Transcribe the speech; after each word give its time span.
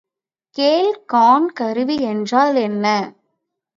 கேள் 0.55 0.89
காண் 1.05 1.47
கருவி 1.51 1.97
என்றால் 2.03 2.55
என்ன? 2.55 2.85